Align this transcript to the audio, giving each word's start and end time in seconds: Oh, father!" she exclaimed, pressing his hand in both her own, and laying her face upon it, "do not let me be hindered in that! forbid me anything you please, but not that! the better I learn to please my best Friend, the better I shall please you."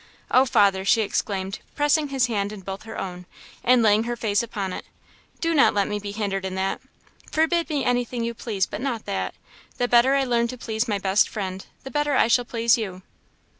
Oh, 0.31 0.45
father!" 0.47 0.83
she 0.83 1.01
exclaimed, 1.03 1.59
pressing 1.75 2.07
his 2.07 2.25
hand 2.25 2.51
in 2.51 2.61
both 2.61 2.81
her 2.85 2.97
own, 2.99 3.27
and 3.63 3.83
laying 3.83 4.05
her 4.05 4.15
face 4.15 4.41
upon 4.41 4.73
it, 4.73 4.83
"do 5.39 5.53
not 5.53 5.75
let 5.75 5.87
me 5.87 5.99
be 5.99 6.11
hindered 6.11 6.43
in 6.43 6.55
that! 6.55 6.81
forbid 7.31 7.69
me 7.69 7.85
anything 7.85 8.23
you 8.23 8.33
please, 8.33 8.65
but 8.65 8.81
not 8.81 9.05
that! 9.05 9.35
the 9.77 9.87
better 9.87 10.15
I 10.15 10.23
learn 10.23 10.47
to 10.47 10.57
please 10.57 10.87
my 10.87 10.97
best 10.97 11.29
Friend, 11.29 11.63
the 11.83 11.91
better 11.91 12.15
I 12.15 12.27
shall 12.29 12.45
please 12.45 12.79
you." 12.79 13.03